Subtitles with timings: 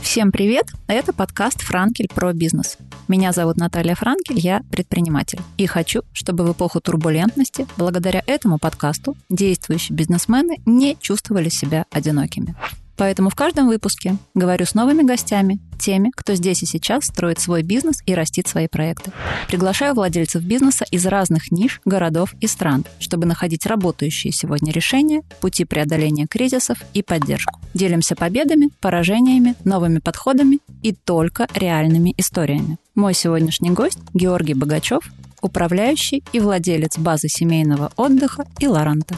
[0.00, 0.66] Всем привет!
[0.86, 2.78] Это подкаст «Франкель про бизнес».
[3.08, 5.40] Меня зовут Наталья Франкель, я предприниматель.
[5.58, 12.54] И хочу, чтобы в эпоху турбулентности, благодаря этому подкасту, действующие бизнесмены не чувствовали себя одинокими.
[12.96, 17.62] Поэтому в каждом выпуске говорю с новыми гостями, теми, кто здесь и сейчас строит свой
[17.62, 19.12] бизнес и растит свои проекты.
[19.48, 25.64] Приглашаю владельцев бизнеса из разных ниш, городов и стран, чтобы находить работающие сегодня решения, пути
[25.64, 27.60] преодоления кризисов и поддержку.
[27.74, 32.78] Делимся победами, поражениями, новыми подходами и только реальными историями.
[32.94, 35.10] Мой сегодняшний гость– Георгий Богачев,
[35.42, 39.16] управляющий и владелец базы семейного отдыха и Лоранта.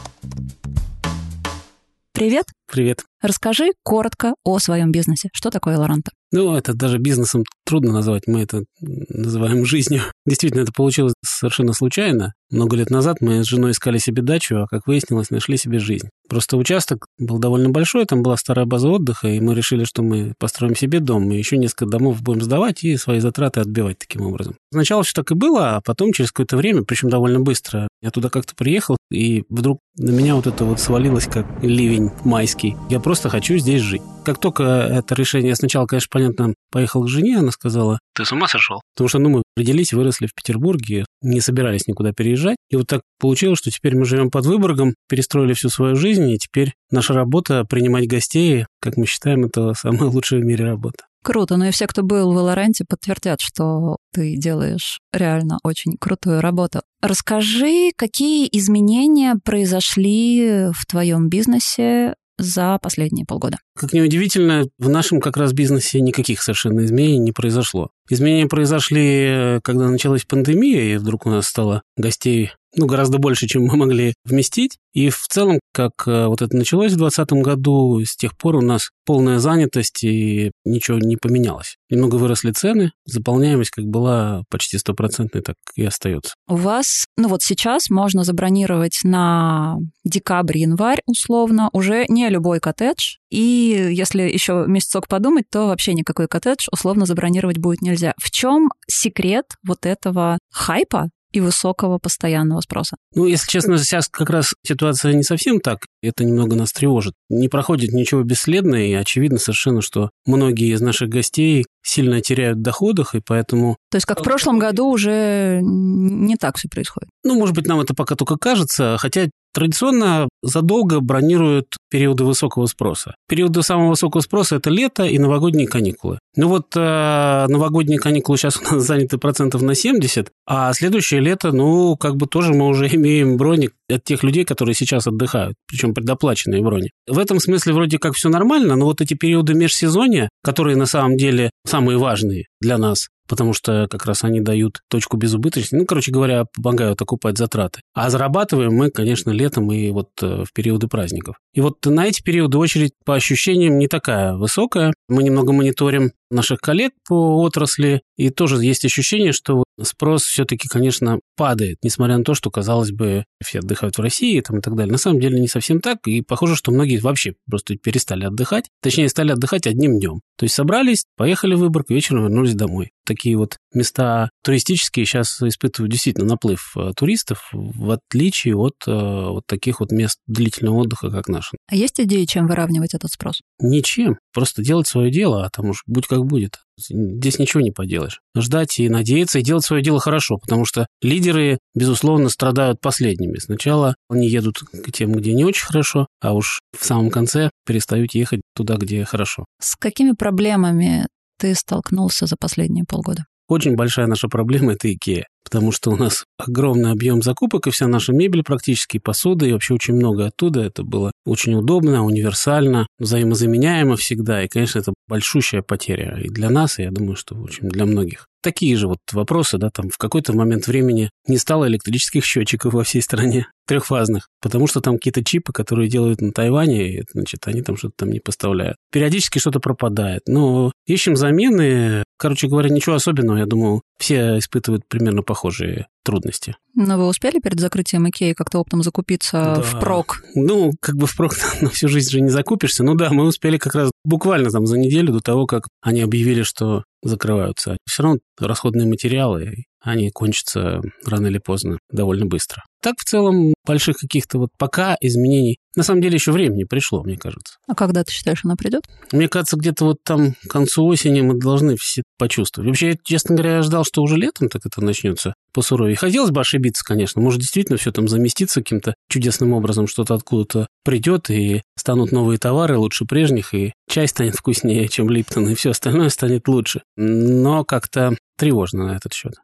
[2.13, 2.47] Привет.
[2.71, 3.03] Привет.
[3.21, 5.31] Расскажи коротко о своем бизнесе.
[5.33, 6.13] Что такое Лоранта?
[6.31, 10.03] Ну, это даже бизнесом трудно назвать, мы это называем жизнью.
[10.27, 12.35] Действительно, это получилось совершенно случайно.
[12.51, 16.09] Много лет назад мы с женой искали себе дачу, а, как выяснилось, нашли себе жизнь.
[16.29, 20.35] Просто участок был довольно большой, там была старая база отдыха, и мы решили, что мы
[20.39, 24.55] построим себе дом, и еще несколько домов будем сдавать и свои затраты отбивать таким образом.
[24.71, 28.29] Сначала все так и было, а потом через какое-то время, причем довольно быстро, я туда
[28.29, 32.58] как-то приехал, и вдруг на меня вот это вот свалилось, как ливень майский.
[32.91, 34.03] Я просто хочу здесь жить.
[34.25, 38.49] Как только это решение, сначала, конечно, понятно, поехал к жене, она сказала, ты с ума
[38.49, 38.81] сошел?
[38.95, 42.57] Потому что, ну, мы родились, выросли в Петербурге, не собирались никуда переезжать.
[42.71, 46.39] И вот так получилось, что теперь мы живем под Выборгом, перестроили всю свою жизнь, и
[46.39, 51.05] теперь наша работа– принимать гостей, как мы считаем, это самая лучшая в мире работа.
[51.23, 51.57] Круто.
[51.57, 56.81] Ну и все, кто был в Лоранте, подтвердят, что ты делаешь реально очень крутую работу.
[57.03, 63.59] Расскажи, какие изменения произошли в твоем бизнесе за последние полгода?
[63.77, 67.91] Как неудивительно, в нашем как раз бизнесе никаких совершенно изменений не произошло.
[68.09, 73.65] Изменения произошли, когда началась пандемия, и вдруг у нас стало гостей ну, гораздо больше, чем
[73.65, 74.79] мы могли вместить.
[74.93, 78.61] И в целом, как э, вот это началось в 2020 году, с тех пор у
[78.61, 81.77] нас полная занятость, и ничего не поменялось.
[81.91, 86.35] Немного выросли цены, заполняемость как была почти стопроцентной, так и остается.
[86.49, 93.89] У вас, ну вот сейчас можно забронировать на декабрь-январь условно уже не любой коттедж, и
[93.93, 98.15] если еще месяцок подумать, то вообще никакой коттедж условно забронировать будет нельзя.
[98.21, 102.97] В чем секрет вот этого хайпа и высокого постоянного спроса.
[103.15, 105.87] Ну, если честно, сейчас как раз ситуация не совсем так.
[106.03, 107.15] Это немного нас тревожит.
[107.29, 112.63] Не проходит ничего бесследно, и очевидно совершенно, что многие из наших гостей сильно теряют в
[112.63, 113.77] доходах, и поэтому...
[113.91, 117.09] То есть как в прошлом году уже не так все происходит?
[117.25, 123.17] Ну, может быть, нам это пока только кажется, хотя Традиционно задолго бронируют периоды высокого спроса.
[123.29, 126.21] Периоды самого высокого спроса– это лето и новогодние каникулы.
[126.37, 131.51] Ну вот э, новогодние каникулы сейчас у нас заняты процентов на 70, а следующее лето,
[131.51, 135.93] ну, как бы тоже мы уже имеем брони от тех людей, которые сейчас отдыхают, причем
[135.93, 136.93] предоплаченные брони.
[137.09, 141.17] В этом смысле вроде как все нормально, но вот эти периоды межсезонья, которые на самом
[141.17, 145.75] деле самые важные для нас, потому что как раз они дают точку безубыточности.
[145.75, 147.81] Ну, короче говоря, помогают окупать затраты.
[147.95, 151.37] А зарабатываем мы, конечно, летом и вот э, в периоды праздников.
[151.53, 154.95] И вот на эти периоды очередь по ощущениям не такая высокая.
[155.09, 161.21] Мы немного мониторим наших коллег по отрасли, и тоже есть ощущение, что спрос все-таки, конечно,
[161.37, 164.93] падает, несмотря на то, что, казалось бы, все отдыхают в России там, и так далее.
[164.93, 169.09] На самом деле не совсем так, и похоже, что многие вообще просто перестали отдыхать, точнее,
[169.09, 170.21] стали отдыхать одним днем.
[170.37, 172.93] То есть собрались, поехали в Выборг, вечером вернулись домой.
[173.09, 179.45] Такие вот места туристические сейчас испытывают действительно наплыв э, туристов, в отличие от э, вот
[179.47, 181.57] таких вот мест длительного отдыха, как наши.
[181.69, 183.41] А есть идеи, чем выравнивать этот спрос?
[183.61, 184.19] Ничем.
[184.35, 186.59] Просто делать свое дело, а там уж будь как будет.
[186.79, 188.21] Здесь ничего не поделаешь.
[188.37, 193.39] Ждать и надеяться, и делать свое дело хорошо, потому что лидеры, безусловно, страдают последними.
[193.39, 198.15] Сначала они едут к тем, где не очень хорошо, а уж в самом конце перестают
[198.15, 199.47] ехать туда, где хорошо.
[199.61, 201.07] С какими проблемами
[201.39, 203.25] ты столкнулся за последние полгода?
[203.49, 207.87] Очень большая наша проблема– это Икея, потому что у нас огромный объем закупок, и вся
[207.87, 210.61] наша мебель практически, посуда, и вообще очень много оттуда.
[210.61, 216.79] Это было очень удобно, универсально, взаимозаменяемо всегда, и, конечно, это большущая потеря и для нас,
[216.79, 218.27] и я думаю, что, общем, для многих.
[218.41, 222.85] Такие же вот вопросы, да, там в какой-то момент времени не стало электрических счетчиков во
[222.85, 227.63] всей стране, трехфазных, потому что там какие-то чипы, которые делают на Тайване, и, значит, они
[227.63, 228.77] там что-то там не поставляют.
[228.93, 235.23] Периодически что-то пропадает, но ищем замены, Короче говоря, ничего особенного, я думаю, все испытывают примерно
[235.29, 236.57] похожие трудности.
[236.75, 239.61] Но вы успели перед закрытием Икеи как-то оптом закупиться да.
[239.61, 240.23] в прок?
[240.35, 242.83] Ну, как бы в прок на всю жизнь же не закупишься.
[242.83, 246.43] Ну да, мы успели как раз буквально там за неделю до того, как они объявили,
[246.45, 247.77] что закрываются.
[247.87, 252.63] Все равно расходные материалы, они кончатся рано или поздно, довольно быстро.
[252.81, 257.17] Так, в целом, больших каких-то вот пока изменений, на самом деле, еще времени пришло, мне
[257.17, 257.57] кажется.
[257.67, 258.83] А когда ты считаешь, она придет?
[259.13, 262.69] Мне кажется, где-то вот там к концу осени мы должны все почувствовать.
[262.69, 265.97] Вообще, я, честно говоря, я ждал, что уже летом так это начнется посуровее.
[265.97, 267.21] Хотелось бы ошибиться, конечно.
[267.21, 272.79] Может, действительно все там заместится каким-то чудесным образом, что-то откуда-то придет, и станут новые товары
[272.79, 276.83] лучше прежних, и чай станет вкуснее, чем Липтон, и все остальное станет лучше.
[276.97, 279.35] Но как-то тревожно на этот счет.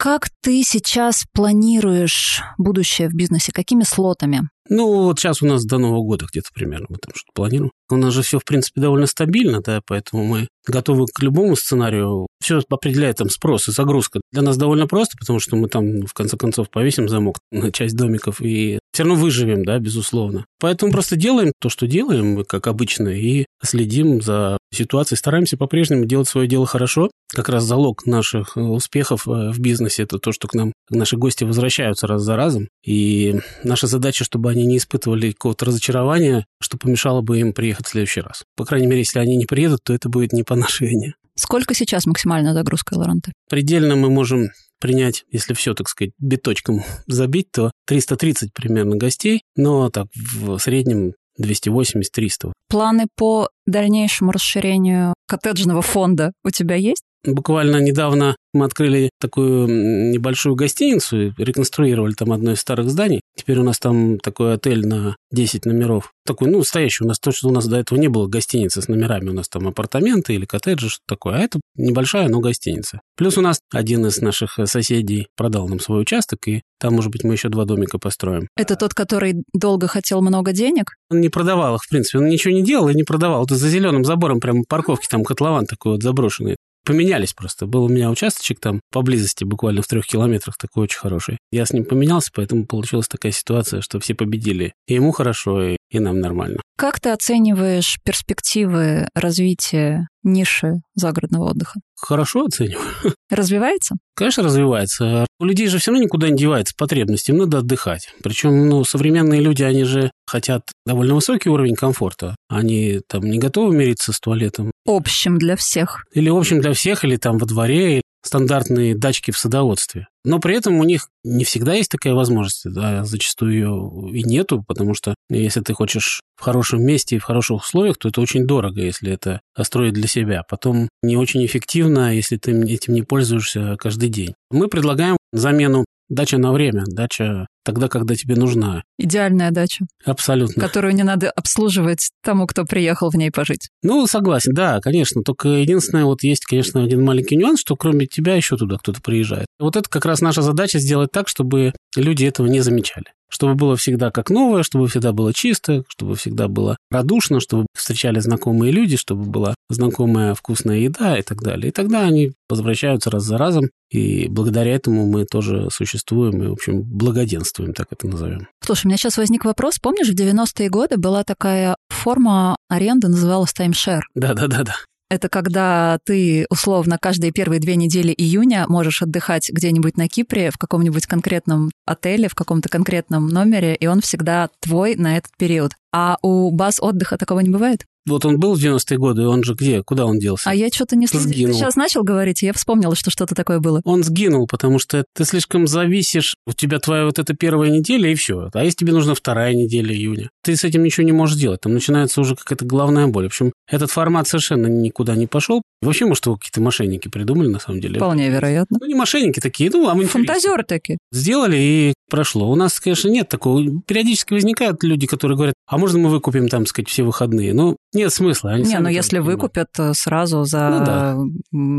[0.00, 3.52] Как ты сейчас планируешь будущее в бизнесе?
[3.52, 4.48] Какими слотами?
[4.70, 7.72] Ну, вот сейчас у нас до Нового года где-то примерно мы там что-то планируем.
[7.90, 12.28] У нас же все, в принципе, довольно стабильно, да, поэтому мы готовы к любому сценарию.
[12.42, 14.22] Все определяет там спрос и загрузка.
[14.32, 17.94] Для нас довольно просто, потому что мы там, в конце концов, повесим замок на часть
[17.94, 20.46] домиков и все равно выживем, да, безусловно.
[20.60, 26.28] Поэтому просто делаем то, что делаем, как обычно, и следим за ситуацией, стараемся по-прежнему делать
[26.28, 27.10] свое дело хорошо.
[27.32, 31.16] Как раз залог наших э, успехов э, в бизнесе– это то, что к нам наши
[31.16, 32.68] гости возвращаются раз за разом.
[32.84, 37.90] И наша задача, чтобы они не испытывали какого-то разочарования, что помешало бы им приехать в
[37.90, 38.44] следующий раз.
[38.56, 41.14] По крайней мере, если они не приедут, то это будет не по нашей вине.
[41.36, 43.32] Сколько сейчас максимальная загрузка Лоранты?
[43.48, 44.50] Предельно мы можем
[44.80, 51.12] принять, если все, так сказать, биточком забить, то 330 примерно гостей, но так в среднем
[51.40, 52.52] 280-300.
[52.68, 57.04] Планы по дальнейшему расширению коттеджного фонда у тебя есть?
[57.24, 63.20] Буквально недавно мы открыли такую небольшую гостиницу, реконструировали там одно из старых зданий.
[63.36, 66.12] Теперь у нас там такой отель на 10 номеров.
[66.26, 67.04] Такой, ну, настоящий.
[67.04, 69.30] У нас то, что у нас до этого не было гостиницы с номерами.
[69.30, 71.36] У нас там апартаменты или коттеджи, что такое.
[71.36, 73.00] А это небольшая, но гостиница.
[73.16, 77.24] Плюс у нас один из наших соседей продал нам свой участок, и там, может быть,
[77.24, 78.48] мы еще два домика построим.
[78.56, 80.94] Это тот, который долго хотел много денег?
[81.10, 82.18] Он не продавал их, в принципе.
[82.18, 83.44] Он ничего не делал и не продавал.
[83.44, 86.56] Это за зеленым забором прямо парковки, там котлован такой вот заброшенный
[86.90, 87.66] поменялись просто.
[87.66, 91.38] Был у меня участочек там поблизости, буквально в трех километрах, такой очень хороший.
[91.52, 94.72] Я с ним поменялся, поэтому получилась такая ситуация, что все победили.
[94.86, 96.60] И ему хорошо, и, и нам нормально.
[96.76, 101.80] Как ты оцениваешь перспективы развития ниши загородного отдыха?
[101.96, 102.86] Хорошо оцениваю.
[103.30, 103.96] Развивается?
[104.14, 105.26] Конечно, развивается.
[105.38, 108.08] У людей же все равно никуда не девается потребность, им надо отдыхать.
[108.22, 112.34] Причем, ну, современные люди, они же хотят довольно высокий уровень комфорта.
[112.48, 114.70] Они там не готовы мириться с туалетом.
[114.86, 116.04] Общим для всех.
[116.12, 120.08] Или общим для всех, или там во дворе, стандартные дачки в садоводстве.
[120.24, 124.62] Но при этом у них не всегда есть такая возможность, да, зачастую ее и нету,
[124.66, 128.46] потому что если ты хочешь в хорошем месте и в хороших условиях, то это очень
[128.46, 130.42] дорого, если это строить для себя.
[130.48, 134.34] Потом не очень эффективно, если ты этим не пользуешься каждый день.
[134.50, 138.82] Мы предлагаем замену Дача на время, дача тогда, когда тебе нужна.
[138.98, 139.86] Идеальная дача.
[140.04, 140.60] Абсолютно.
[140.62, 143.68] Которую не надо обслуживать тому, кто приехал в ней пожить.
[143.82, 145.22] Ну, согласен, да, конечно.
[145.22, 149.46] Только единственное, вот есть, конечно, один маленький нюанс, что кроме тебя еще туда кто-то приезжает.
[149.58, 153.76] Вот это как раз наша задача сделать так, чтобы люди этого не замечали чтобы было
[153.76, 158.96] всегда как новое, чтобы всегда было чисто, чтобы всегда было радушно, чтобы встречали знакомые люди,
[158.96, 161.68] чтобы была знакомая вкусная еда и так далее.
[161.68, 166.52] И тогда они возвращаются раз за разом, и благодаря этому мы тоже существуем и, в
[166.52, 168.48] общем, благоденствуем, так это назовем.
[168.64, 169.78] Слушай, у меня сейчас возник вопрос.
[169.78, 174.06] Помнишь, в 90-е годы была такая форма аренды, называлась таймшер?
[174.14, 174.74] Да-да-да-да.
[175.10, 180.56] Это когда ты, условно, каждые первые две недели июня можешь отдыхать где-нибудь на Кипре в
[180.56, 185.72] каком-нибудь конкретном отеле, в каком-то конкретном номере, и он всегда твой на этот период.
[185.92, 187.86] А у баз отдыха такого не бывает?
[188.06, 189.82] Вот он был в 90-е годы, он же где?
[189.82, 190.48] Куда он делся?
[190.48, 191.52] А я что-то не следила.
[191.52, 193.80] Ты сейчас начал говорить, и я вспомнила, что что-то такое было.
[193.84, 196.36] Он сгинул, потому что ты слишком зависишь.
[196.46, 198.50] У тебя твоя вот эта первая неделя, и все.
[198.52, 200.30] А если тебе нужна вторая неделя июня?
[200.42, 201.60] Ты с этим ничего не можешь делать.
[201.60, 203.24] Там начинается уже какая-то главная боль.
[203.24, 205.62] В общем, этот формат совершенно никуда не пошел.
[205.82, 207.96] Вообще, может, его какие-то мошенники придумали, на самом деле.
[207.96, 208.78] Вполне вероятно.
[208.80, 210.98] Ну, не мошенники такие, ну, а мы Фантазеры такие.
[211.12, 212.50] Сделали, и прошло.
[212.50, 213.62] У нас, конечно, нет такого.
[213.86, 217.54] Периодически возникают люди, которые говорят, а можно мы выкупим там, сказать, все выходные?
[217.54, 218.52] Ну, нет смысла.
[218.52, 221.16] Они не, но ну, если выкупят э, сразу за ну, да.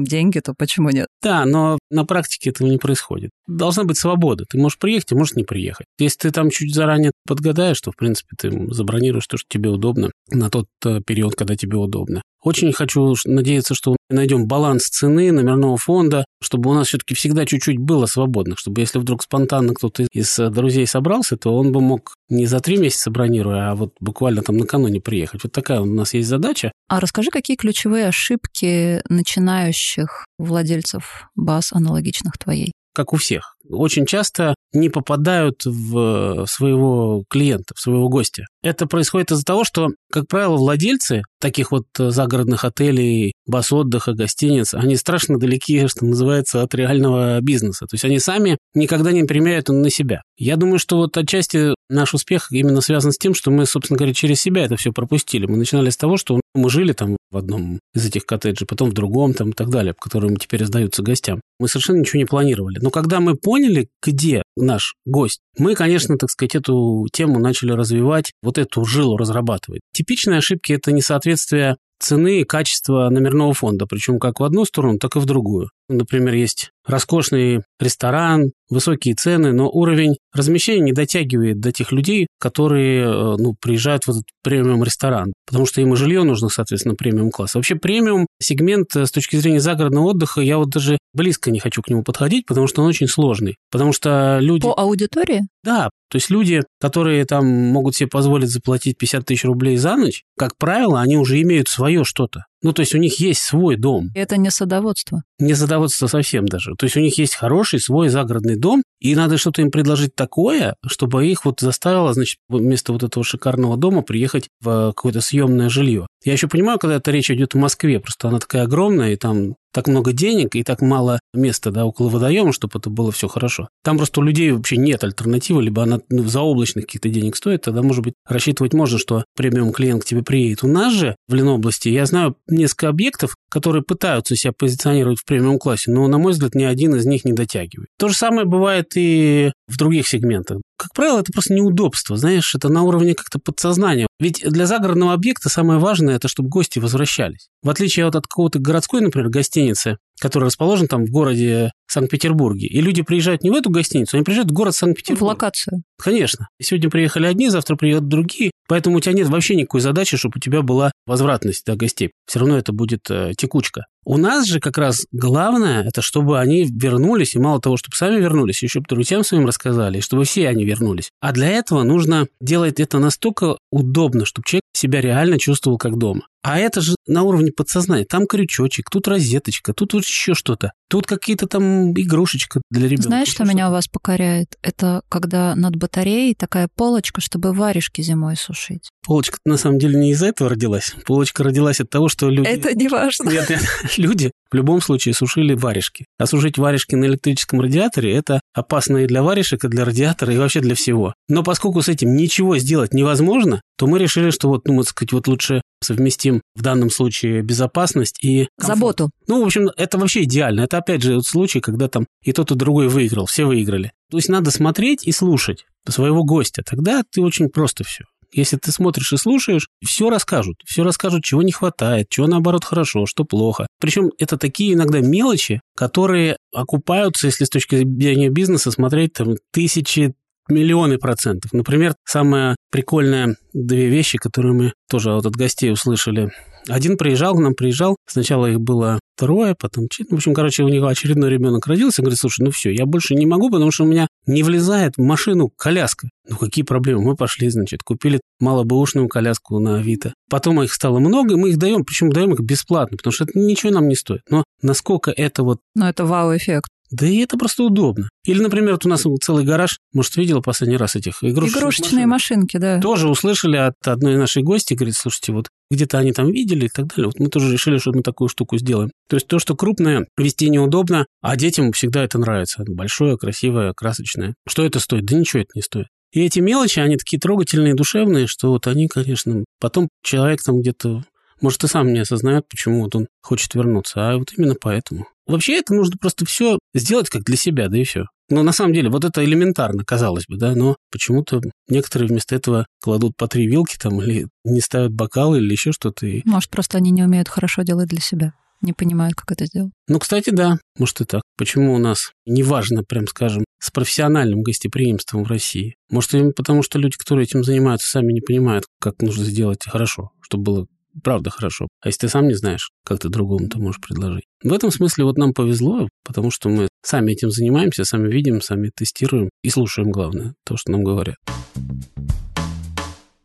[0.03, 1.07] деньги, то почему нет?
[1.21, 3.31] Да, но на практике этого не происходит.
[3.47, 4.45] Должна быть свобода.
[4.49, 5.85] Ты можешь приехать, а можешь не приехать.
[5.99, 10.11] Если ты там чуть заранее подгадаешь, то, в принципе, ты забронируешь то, что тебе удобно
[10.29, 12.23] на тот э, период, когда тебе удобно.
[12.43, 17.77] Очень хочу надеяться, что найдем баланс цены номерного фонда, чтобы у нас все-таки всегда чуть-чуть
[17.77, 22.15] было свободно, чтобы если вдруг спонтанно кто-то из э, друзей собрался, то он бы мог
[22.29, 25.43] не за три месяца бронируя, а вот буквально там накануне приехать.
[25.43, 26.71] Вот такая у нас есть задача.
[26.87, 32.71] А расскажи, какие ключевые ошибки начинающих владельцев баз, аналогичных твоей?
[32.93, 33.55] Как у всех.
[33.69, 38.45] Очень часто не попадают в своего клиента, в своего гостя.
[38.63, 44.73] Это происходит из-за того, что, как правило, владельцы таких вот загородных отелей, баз отдыха, гостиниц,
[44.73, 47.85] они страшно далеки, что называется, от реального бизнеса.
[47.85, 50.21] То есть они сами никогда не примеряют на себя.
[50.43, 54.15] Я думаю, что вот отчасти наш успех именно связан с тем, что мы, собственно говоря,
[54.15, 55.45] через себя это все пропустили.
[55.45, 58.93] Мы начинали с того, что мы жили там в одном из этих коттеджей, потом в
[58.93, 61.41] другом там и так далее, которые теперь сдаются гостям.
[61.59, 62.79] Мы совершенно ничего не планировали.
[62.81, 68.31] Но когда мы поняли, где наш гость, мы, конечно, так сказать, эту тему начали развивать,
[68.41, 69.81] вот эту жилу разрабатывать.
[69.93, 75.15] Типичные ошибки– это несоответствие цены и качества номерного фонда, причем как в одну сторону, так
[75.15, 75.69] и в другую.
[75.87, 83.03] Например, есть роскошный ресторан, высокие цены, но уровень размещения не дотягивает до тех людей, которые
[83.03, 87.55] э, ну, приезжают в этот премиум-ресторан, потому что им и жилье нужно, соответственно, премиум-класс.
[87.55, 91.89] Вообще премиум-сегмент э, с точки зрения загородного отдыха, я вот даже близко не хочу к
[91.89, 93.57] нему подходить, потому что он очень сложный.
[93.69, 94.63] Потому что люди...
[94.63, 95.41] По аудитории?
[95.63, 100.25] Да, то есть люди, которые там могут себе позволить заплатить 50 тысяч рублей за ночь,
[100.37, 102.43] как правило, они уже имеют свое что-то.
[102.63, 104.11] Ну, то есть у них есть свой дом.
[104.13, 105.23] Это не садоводство.
[105.39, 106.75] Не садоводство совсем даже.
[106.77, 110.75] То есть у них есть хороший свой загородный дом, и надо что-то им предложить такое,
[110.85, 116.07] чтобы их вот заставило, значит, вместо вот этого шикарного дома приехать в какое-то съемное жилье.
[116.23, 119.55] Я еще понимаю, когда это речь идет о Москве, просто она такая огромная, и там
[119.73, 123.69] так много денег и так мало места да, около водоема, чтобы это было все хорошо.
[123.83, 127.81] Там просто у людей вообще нет альтернативы, либо она ну, заоблачных каких-то денег стоит, тогда,
[127.81, 130.63] может быть, рассчитывать можно, что премиум клиент к тебе приедет.
[130.63, 135.57] У нас же в Ленобласти я знаю несколько объектов, которые пытаются себя позиционировать в премиум
[135.57, 137.89] классе, но, на мой взгляд, ни один из них не дотягивает.
[137.97, 140.59] То же самое бывает и в других сегментах.
[140.77, 144.07] Как правило, это просто неудобство, знаешь, это на уровне как-то подсознания.
[144.19, 147.47] Ведь для загородного объекта самое важное– это чтобы гости возвращались.
[147.63, 152.67] В отличие от, от какого-то городской, например, гостиницы, который расположен там в городе Санкт-Петербурге.
[152.67, 155.21] И люди приезжают не в эту гостиницу, они приезжают в город Санкт-Петербург.
[155.21, 155.83] В локацию.
[155.97, 156.47] Конечно.
[156.61, 158.51] Сегодня приехали одни, завтра приедут другие.
[158.67, 162.11] Поэтому у тебя нет вообще никакой задачи, чтобы у тебя была возвратность до гостей.
[162.25, 163.85] Все равно это будет э, текучка.
[164.03, 168.19] У нас же как раз главное, это чтобы они вернулись, и мало того, чтобы сами
[168.19, 171.11] вернулись, еще бы друзьям своим рассказали, и чтобы все они вернулись.
[171.19, 176.21] А для этого нужно делать это настолько удобно, чтобы человек себя реально чувствовал как дома.
[176.43, 178.05] А это же на уровне подсознания.
[178.05, 180.71] Там крючочек, тут розеточка, тут вот еще что-то.
[180.89, 183.09] Тут какие-то там игрушечка для ребенка.
[183.09, 184.55] Знаешь, что, что меня у вас покоряет?
[184.61, 188.89] Это когда над батареей такая полочка, чтобы варежки зимой сушить.
[189.05, 190.93] Полочка на самом деле не из-за этого родилась.
[191.05, 192.47] Полочка родилась от того, что люди...
[192.47, 193.29] Это не важно.
[193.29, 193.61] Нет, нет,
[193.97, 196.05] люди в любом случае сушили варежки.
[196.19, 200.37] А сушить варежки на электрическом радиаторе– это опасно и для варежек, и для радиатора, и
[200.37, 201.13] вообще для всего.
[201.29, 205.13] Но поскольку с этим ничего сделать невозможно, то мы решили, что вот, ну, мы, сказать,
[205.13, 208.77] вот лучше совместим в данном случае безопасность и комфорт.
[208.77, 209.11] Заботу.
[209.27, 210.61] Ну, в общем, это вообще идеально.
[210.61, 213.91] Это, опять же, вот случай, когда там и тот, и другой выиграл, все выиграли.
[214.09, 216.63] То есть надо смотреть и слушать своего гостя.
[216.65, 218.05] Тогда ты очень просто все.
[218.33, 220.61] Если ты смотришь и слушаешь, все расскажут.
[220.65, 223.67] Все расскажут, чего не хватает, чего наоборот хорошо, что плохо.
[223.79, 230.13] Причем это такие иногда мелочи, которые окупаются, если с точки зрения бизнеса смотреть там тысячи,
[230.51, 231.53] миллионы процентов.
[231.53, 236.31] Например, самое прикольное две вещи, которые мы тоже вот от гостей услышали
[236.67, 237.95] один приезжал к нам, приезжал.
[238.07, 240.15] Сначала их было трое, потом четыре.
[240.15, 242.01] В общем, короче, у него очередной ребенок родился.
[242.01, 245.01] Говорит, слушай, ну все, я больше не могу, потому что у меня не влезает в
[245.01, 246.09] машину коляска.
[246.27, 247.03] Ну какие проблемы?
[247.03, 250.13] Мы пошли, значит, купили малобэушную коляску на Авито.
[250.29, 253.37] Потом их стало много, и мы их даем, причем даем их бесплатно, потому что это
[253.37, 254.21] ничего нам не стоит.
[254.29, 255.59] Но насколько это вот...
[255.75, 256.69] Ну это вау-эффект.
[256.91, 258.09] Да и это просто удобно.
[258.25, 262.39] Или, например, вот у нас целый гараж, может, видела последний раз этих игрушечных Игрушечные машин.
[262.39, 262.81] машинки, да.
[262.81, 266.87] Тоже услышали от одной нашей гости, говорит, слушайте, вот где-то они там видели и так
[266.87, 267.07] далее.
[267.07, 268.91] Вот мы тоже решили, что мы такую штуку сделаем.
[269.09, 272.63] То есть то, что крупное, вести неудобно, а детям всегда это нравится.
[272.67, 274.35] Большое, красивое, красочное.
[274.47, 275.05] Что это стоит?
[275.05, 275.87] Да ничего это не стоит.
[276.13, 281.03] И эти мелочи, они такие трогательные, душевные, что вот они, конечно, потом человек там где-то
[281.41, 285.07] может, и сам не осознает, почему вот он хочет вернуться, а вот именно поэтому.
[285.27, 288.05] Вообще это нужно просто все сделать как для себя, да и все.
[288.29, 292.65] Но на самом деле вот это элементарно, казалось бы, да, но почему-то некоторые вместо этого
[292.81, 296.05] кладут по три вилки там или не ставят бокалы или еще что-то.
[296.07, 296.21] И...
[296.25, 299.71] Может, просто они не умеют хорошо делать для себя не понимают, как это сделать.
[299.87, 301.23] Ну, кстати, да, может и так.
[301.37, 305.75] Почему у нас неважно, прям скажем, с профессиональным гостеприимством в России?
[305.89, 310.11] Может, именно потому, что люди, которые этим занимаются, сами не понимают, как нужно сделать хорошо,
[310.21, 310.67] чтобы было
[311.03, 311.67] правда хорошо.
[311.81, 314.25] А если ты сам не знаешь, как ты другому ты можешь предложить?
[314.43, 318.71] В этом смысле вот нам повезло, потому что мы сами этим занимаемся, сами видим, сами
[318.75, 321.15] тестируем и слушаем, главное, то, что нам говорят.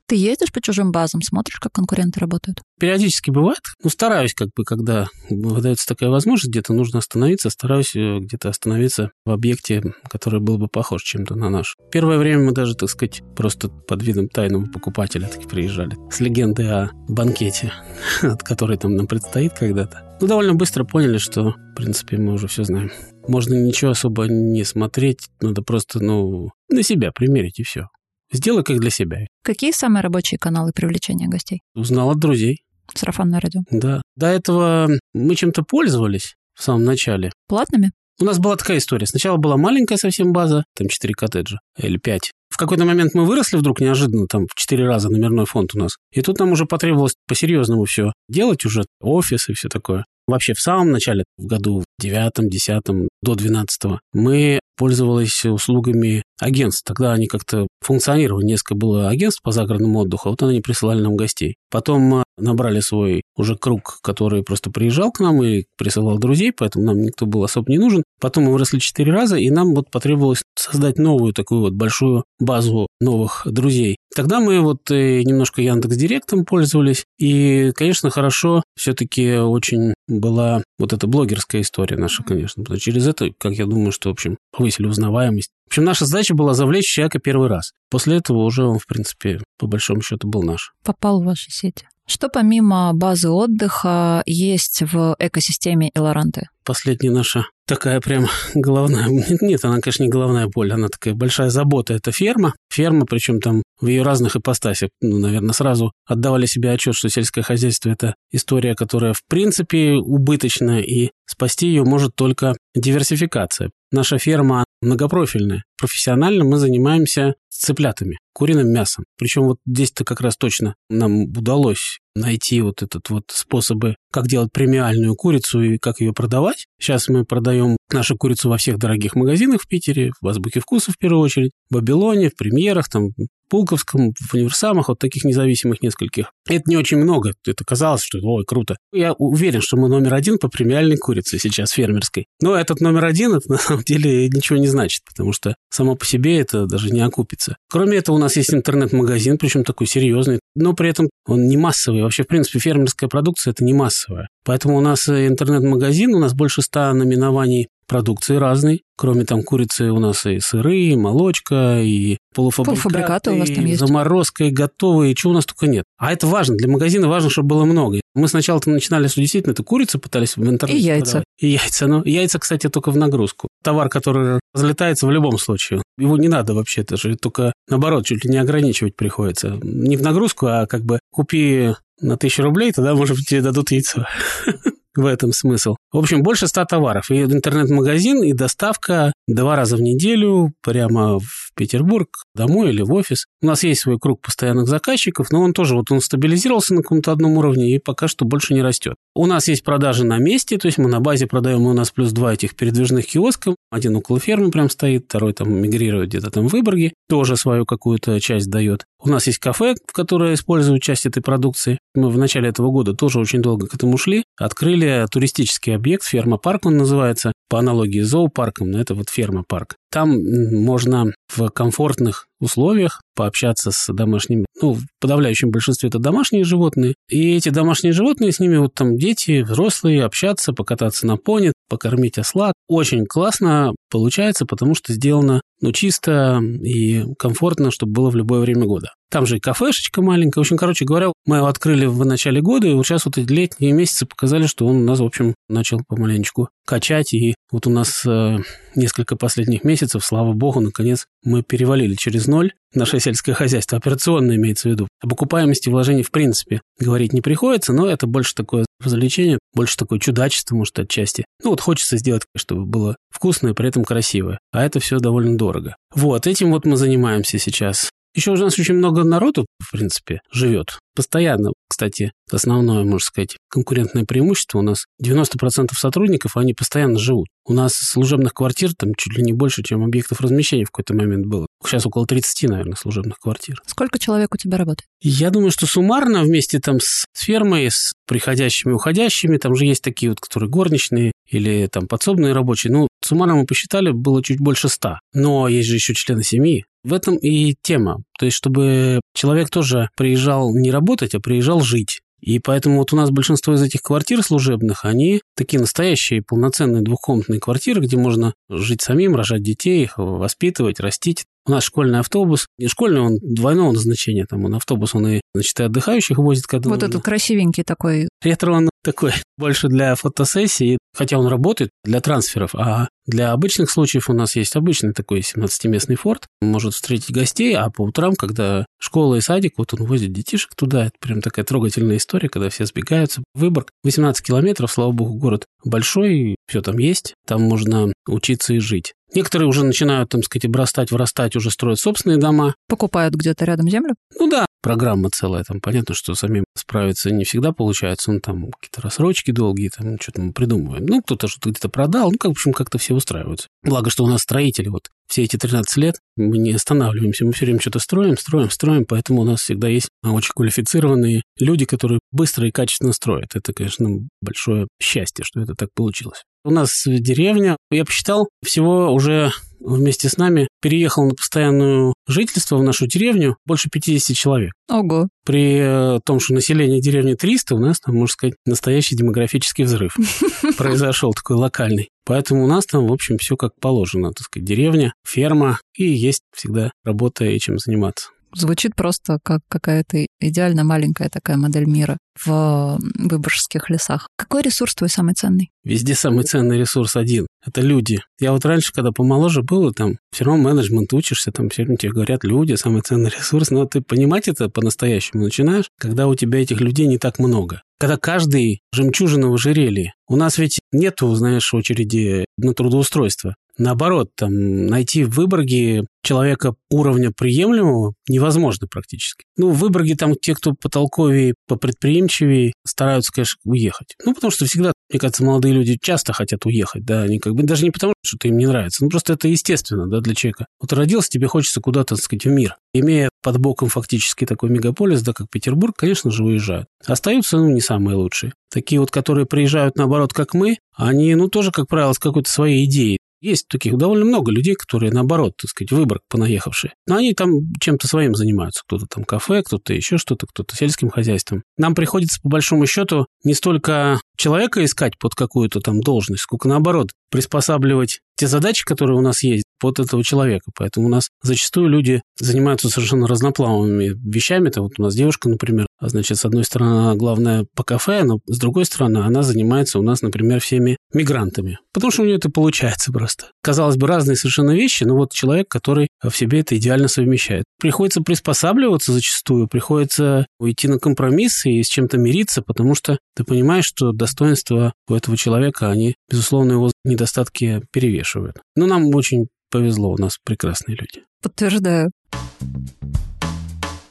[0.09, 2.63] Ты ездишь по чужим базам, смотришь, как конкуренты работают?
[2.79, 3.61] Периодически бывает.
[3.83, 9.11] Ну, стараюсь, как бы, когда выдается такая возможность, где-то нужно остановиться, стараюсь э, где-то остановиться
[9.25, 11.77] в объекте, который был бы похож чем-то на наш.
[11.91, 15.97] Первое время мы даже, так сказать, просто под видом тайного покупателя таки приезжали.
[16.13, 17.73] С легендой о банкете,
[18.23, 20.17] от которой там нам предстоит когда-то.
[20.21, 22.93] Ну, довольно быстро поняли, что, в принципе, мы уже все знаем.
[23.27, 27.89] Можно ничего особо не смотреть, надо просто, ну, на себя примерить и все.
[28.33, 29.27] Сделай как для себя.
[29.43, 31.63] Какие самые рабочие каналы привлечения гостей?
[31.75, 32.63] Узнал от друзей.
[32.95, 33.63] Сарафанное радио.
[33.71, 34.03] Да.
[34.17, 37.33] До этого мы чем-то пользовались в самом начале.
[37.49, 37.93] Платными?
[38.19, 39.07] У нас была такая история.
[39.07, 42.33] Сначала была маленькая совсем база, там 4 коттеджа или 5.
[42.49, 45.97] В какой-то момент мы выросли вдруг неожиданно, там в 4 раза номерной фонд у нас.
[46.13, 50.07] И тут нам уже потребовалось по-серьезному все делать уже, офис и все такое.
[50.27, 56.85] Вообще в самом начале, в году в девятом, десятом, до двенадцатого, мы пользовались услугами агентств.
[56.85, 58.45] Тогда они как-то функционировали.
[58.45, 61.57] Несколько было агентств по загородному отдыху, а вот они присылали нам гостей.
[61.71, 67.01] Потом набрали свой уже круг, который просто приезжал к нам и присылал друзей, поэтому нам
[67.01, 68.03] никто был особо не нужен.
[68.21, 72.87] Потом мы выросли четыре раза, и нам вот потребовалось создать новую такую вот большую базу
[73.01, 73.97] новых друзей.
[74.15, 80.93] Тогда мы вот э, немножко Яндекс Директом пользовались, и, конечно, хорошо все-таки очень была вот
[80.93, 82.63] эта блогерская история наша, конечно.
[82.63, 85.51] Потому через это, как я думаю, что, в общем, повысили узнаваемость.
[85.67, 87.73] В общем, наша задача была завлечь человека первый раз.
[87.91, 90.73] После этого уже он, в принципе, по большому счету был наш.
[90.85, 91.87] Попал в ваши сети.
[92.09, 96.49] Что помимо базы отдыха есть в экосистеме Элоранты?
[96.65, 99.09] Последняя наша такая прям головная...
[99.41, 101.95] Нет, она, конечно, не головная боль, она такая большая забота.
[101.95, 102.55] Это ферма.
[102.73, 107.43] Ферма, причем там в ее разных ипостасях, ну, наверное, сразу отдавали себе отчет, что сельское
[107.43, 113.71] хозяйство– это история, которая, в принципе, убыточна, и спасти ее может только диверсификация.
[113.93, 115.65] Наша ферма многопрофильная.
[115.79, 119.05] Профессионально мы занимаемся цыплятами, куриным мясом.
[119.17, 124.53] Причем вот здесь-то как раз точно нам удалось найти вот этот вот способы, как делать
[124.53, 126.67] премиальную курицу и как ее продавать.
[126.81, 130.99] Сейчас мы продаем нашу курицу во всех дорогих магазинах в Питере, в Азбуке вкуса в
[130.99, 133.11] первую очередь, в Бабилоне, в Премьерах, там,
[133.49, 136.33] Пулковском, в универсамах, вот таких независимых нескольких.
[136.49, 137.35] Это не очень много.
[137.47, 138.77] Это казалось, что ой, круто.
[138.93, 142.27] Я уверен, что мы номер один по премиальной курице сейчас фермерской.
[142.41, 146.05] Но этот номер один, это на самом деле ничего не значит, потому что само по
[146.05, 147.57] себе это даже не окупится.
[147.71, 152.03] Кроме этого, у нас есть интернет-магазин, причем такой серьезный, но при этом он не массовый.
[152.03, 154.29] Вообще, в принципе, фермерская продукция– это не массовая.
[154.45, 158.83] Поэтому у нас интернет-магазин, у нас больше ста наименований продукции разной.
[158.97, 163.65] Кроме там курицы у нас и сыры, и молочка, и полуфабрикаты, полуфабрикаты у вас там
[163.67, 163.81] есть.
[163.81, 165.85] заморозка, и готовые, и чего у нас только нет.
[165.99, 168.01] А это важно, для магазина важно, чтобы было много.
[168.15, 171.05] Мы сначала там начинали, что действительно это курица пытались в интернете И яйца.
[171.05, 171.25] продавать.
[171.39, 171.87] И яйца.
[171.87, 173.49] Но яйца, кстати, только в нагрузку.
[173.63, 175.83] Товар, который разлетается в любом случае.
[175.99, 179.59] Его не надо вообще, это же только наоборот, чуть ли не ограничивать приходится.
[179.63, 183.71] Не в нагрузку, а как бы купи на тысячу рублей, тогда, может быть, тебе дадут
[183.71, 184.07] яйцо.
[184.97, 185.77] В этом смысл.
[185.93, 187.11] В общем, больше ста товаров.
[187.11, 193.27] И интернет-магазин, и доставка два раза в неделю прямо в Петербург, домой или в офис.
[193.43, 197.13] У нас есть свой круг постоянных заказчиков, но он тоже вот он стабилизировался на каком-то
[197.13, 198.95] одном уровне и пока что больше не растет.
[199.15, 202.13] У нас есть продажи на месте, то есть мы на базе продаем, у нас плюс
[202.13, 203.55] два этих передвижных киоска.
[203.71, 208.21] Один около фермы прям стоит, второй там мигрирует где-то там в Выборге, тоже свою какую-то
[208.21, 208.85] часть дает.
[209.07, 211.79] У нас есть кафе, в которое используют часть этой продукции.
[211.95, 214.25] Мы в начале этого года тоже очень долго к этому шли.
[214.37, 219.77] Открыли туристический объект, ферма-парк он называется, по аналогии с зоопарком, но это вот ферма-парк.
[219.93, 220.19] Там
[220.65, 227.35] можно в комфортных условиях пообщаться с домашними, ну, в подавляющем большинстве это домашние животные, и
[227.35, 232.53] эти домашние животные, с ними вот там дети, взрослые, общаться, покататься на пони, покормить осла.
[232.69, 238.67] Очень классно получается, потому что сделано, ну, чисто и комфортно, чтобы было в любое время
[238.67, 238.93] года.
[239.11, 240.41] Там же и кафешечка маленькая.
[240.41, 243.33] В общем, короче говоря, мы его открыли в начале года, и вот сейчас вот эти
[243.33, 247.15] летние месяцы показали, что он у нас, в общем, начал помаленечку качать.
[247.15, 248.39] И вот у нас э,
[248.75, 254.69] несколько последних месяцев, слава богу, наконец, мы перевалили через ноль наше сельское хозяйство, операционное имеется
[254.69, 254.89] в виду.
[255.01, 259.99] Об окупаемости вложений, в принципе, говорить не приходится, но это больше такое развлечение, больше такое
[259.99, 261.25] чудачество, может, отчасти.
[261.43, 264.39] Ну, вот хочется сделать, чтобы было вкусно и при этом красиво.
[264.53, 265.77] А это все довольно дорого.
[265.95, 267.91] Вот, этим вот мы занимаемся сейчас.
[268.15, 271.53] Еще у нас очень много народу, в принципе, живет постоянно.
[271.77, 277.27] Кстати, основное, можно сказать, конкурентное преимущество у нас 90% сотрудников, они постоянно живут.
[277.45, 281.27] У нас служебных квартир там чуть ли не больше, чем объектов размещения в какой-то момент
[281.27, 281.47] было.
[281.63, 283.61] Сейчас около 30, наверное, служебных квартир.
[283.67, 284.89] Сколько человек у тебя работает?
[285.03, 289.83] Я думаю, что суммарно вместе там с фермой, с приходящими и уходящими, там же есть
[289.83, 294.69] такие вот, которые горничные или там подсобные рабочие, ну, Суммарно мы посчитали, было чуть больше
[294.69, 295.01] ста.
[295.15, 296.65] Но есть же еще члены семьи.
[296.85, 298.03] В этом и тема.
[298.19, 302.01] То есть, чтобы человек тоже приезжал не работать, а приезжал жить.
[302.21, 307.41] И поэтому вот у нас большинство из этих квартир служебных, они такие настоящие полноценные двухкомнатные
[307.41, 311.25] квартиры, где можно жить самим, рожать детей, их воспитывать, растить.
[311.47, 315.61] У нас школьный автобус, не школьный, он двойного назначения, там он автобус, он и, значит,
[315.61, 316.47] и отдыхающих возит.
[316.47, 318.09] Когда вот этот красивенький такой.
[318.23, 324.09] Ретро он такой больше для фотосессии, хотя он работает для трансферов, а для обычных случаев
[324.09, 329.17] у нас есть обычный такой 17-местный форт, может встретить гостей, а по утрам, когда школа
[329.17, 333.23] и садик, вот он возит детишек туда, это прям такая трогательная история, когда все сбегаются.
[333.35, 338.95] Выборг 18 километров, слава богу, город большой, все там есть, там можно учиться и жить.
[339.15, 342.55] Некоторые уже начинают, там сказать, обрастать, вырастать, уже строят собственные дома.
[342.69, 343.95] Покупают где-то рядом землю?
[344.19, 345.45] Ну да, программа целая.
[345.45, 348.13] Там понятно, что самим справиться не всегда получается.
[348.13, 350.85] Ну, там какие-то рассрочки долгие, там что-то мы придумываем.
[350.85, 352.11] Ну, кто-то что-то где-то продал.
[352.11, 353.49] Ну, как, в общем, как-то все устраиваются.
[353.63, 357.45] Благо, что у нас строители вот все эти 13 лет мы не останавливаемся, мы все
[357.45, 362.49] время что-то строим, строим, строим, поэтому у нас всегда есть очень квалифицированные люди, которые быстро
[362.49, 363.35] и качественно строят.
[363.35, 363.89] Это, конечно,
[364.21, 366.23] большое счастье, что это так получилось.
[366.45, 372.63] У нас деревня, я посчитал, всего уже вместе с нами переехал на постоянное жительство в
[372.63, 374.53] нашу деревню больше 50 человек.
[374.69, 375.09] Ого.
[375.25, 379.97] При э, том, что население деревни 300, у нас там, можно сказать, настоящий демографический взрыв
[380.57, 381.89] произошел такой локальный.
[382.07, 386.23] Поэтому у нас там, в общем, все как положено, так сказать, деревня, ферма, и есть
[386.33, 388.11] всегда работа и чем заниматься.
[388.35, 394.09] Звучит просто как какая-то идеально маленькая такая модель мира в выборгских лесах.
[394.17, 395.51] Какой ресурс твой самый ценный?
[395.65, 397.27] Везде самый ценный ресурс один.
[397.45, 398.01] Это люди.
[398.21, 401.93] Я вот раньше, когда помоложе был, там все равно менеджмент учишься, там все время тебе
[401.93, 403.51] говорят, люди, самый ценный ресурс.
[403.51, 407.63] Но ты понимать это по-настоящему начинаешь, когда у тебя этих людей не так много.
[407.79, 409.93] Когда каждый жемчужина в ожерелье.
[410.09, 413.35] У нас ведь нету, знаешь, очереди на трудоустройство.
[413.59, 419.25] Наоборот, там, найти в Выборге человека уровня приемлемого невозможно практически.
[419.37, 423.97] Ну, в Выборге там те, кто потолковее, попредприимчивее, стараются, конечно, уехать.
[424.05, 427.43] Ну, потому что всегда, мне кажется, молодые люди часто хотят уехать, да, они как бы
[427.43, 430.47] даже не потому, что им не нравится, ну, просто это естественно, да, для человека.
[430.61, 432.57] Вот родился, тебе хочется куда-то, так сказать, в мир.
[432.73, 436.69] Имея под боком фактически такой мегаполис, да, как Петербург, конечно же, уезжают.
[436.85, 438.33] Остаются, ну, не самые лучшие.
[438.53, 442.65] Такие вот, которые приезжают, наоборот, как мы, они, ну, тоже, как правило, с какой-то своей
[442.67, 442.99] идеей.
[443.27, 446.75] Есть таких довольно много людей, которые, наоборот, так сказать, выбор понаехавшие.
[446.87, 448.63] Но они там чем-то своим занимаются.
[448.65, 451.43] Кто-то там кафе, кто-то еще что-то, кто-то сельским хозяйством.
[451.59, 456.91] Нам приходится, по большому счету, не столько человека искать под какую-то там должность, сколько, наоборот,
[457.11, 460.51] приспосабливать те задачи, которые у нас есть, под этого человека.
[460.57, 464.49] Поэтому у нас зачастую люди занимаются совершенно разноплановыми вещами.
[464.49, 468.21] Это вот у нас девушка, например, значит, с одной стороны, она главная по кафе, но
[468.27, 471.59] с другой стороны, она занимается у нас, например, всеми мигрантами.
[471.73, 473.27] Потому что у нее это получается просто.
[473.43, 477.45] Казалось бы, разные совершенно вещи, но вот человек, который в себе это идеально совмещает.
[477.61, 483.67] Приходится приспосабливаться зачастую, приходится уйти на компромиссы и с чем-то мириться, потому что ты понимаешь,
[483.67, 488.39] что достоинства у этого человека, они, безусловно, его недостатки перевешивают.
[488.55, 491.05] Но нам очень повезло, у нас прекрасные люди.
[491.23, 491.91] Подтверждаю.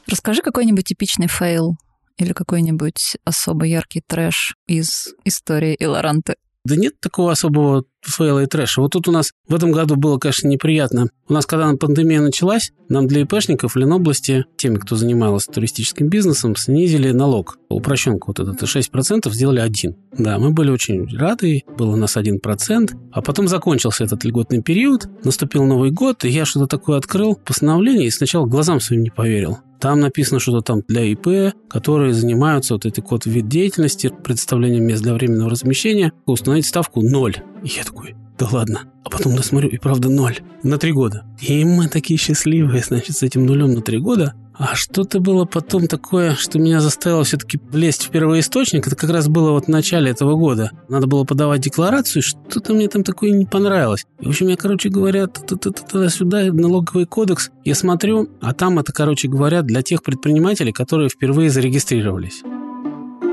[0.08, 1.76] Расскажи какой-нибудь типичный фейл
[2.18, 6.34] или какой-нибудь особо яркий трэш из истории Илоранты.
[6.66, 8.80] Да нет такого особого фейла и трэша.
[8.80, 11.06] Вот тут у нас в этом году было, конечно, неприятно.
[11.28, 17.12] У нас, когда пандемия началась, нам для ИПшников Ленобласти, теми, кто занимался туристическим бизнесом, снизили
[17.12, 17.58] налог.
[17.68, 19.94] Упрощенку вот этот 6% сделали один.
[20.18, 25.08] Да, мы были очень рады, было у нас 1%, а потом закончился этот льготный период,
[25.24, 29.58] наступил Новый год, и я что-то такое открыл, постановление, и сначала глазам своим не поверил.
[29.80, 35.02] Там написано что-то там для ИП, которые занимаются вот этой код вид деятельности, представлением мест
[35.02, 37.36] для временного размещения, установить ставку 0.
[37.62, 38.82] И я такой, да ладно.
[39.04, 40.38] А потом я смотрю, и правда ноль.
[40.62, 41.24] На три года.
[41.40, 44.34] И мы такие счастливые, значит, с этим нулем на три года.
[44.58, 48.86] А что-то было потом такое, что меня заставило все-таки влезть в первоисточник.
[48.86, 50.70] Это как раз было вот в начале этого года.
[50.88, 54.06] Надо было подавать декларацию, что-то мне там такое не понравилось.
[54.18, 59.28] И, в общем, я, короче говоря, туда-сюда, налоговый кодекс, я смотрю, а там это, короче
[59.28, 62.42] говоря, для тех предпринимателей, которые впервые зарегистрировались.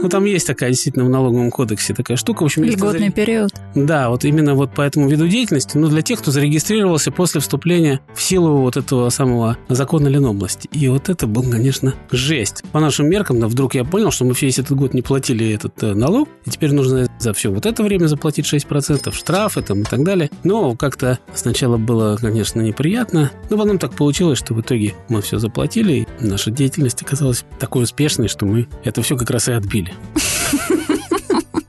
[0.03, 2.43] Ну, там есть такая действительно в налоговом кодексе такая штука.
[2.43, 3.13] В общем, Льготный за...
[3.13, 3.51] период.
[3.73, 8.01] Да, вот именно вот по этому виду деятельности, ну, для тех, кто зарегистрировался после вступления
[8.13, 10.67] в силу вот этого самого закона Ленобласти.
[10.73, 12.63] И вот это был, конечно, жесть.
[12.73, 15.81] По нашим меркам, да, вдруг я понял, что мы весь этот год не платили этот
[15.81, 19.85] э, налог, и теперь нужно за все вот это время заплатить 6%, штрафы там и
[19.85, 20.29] так далее.
[20.43, 25.39] Но как-то сначала было, конечно, неприятно, но потом так получилось, что в итоге мы все
[25.39, 29.92] заплатили, и наша деятельность оказалась такой успешной, что мы это все как раз и отбили.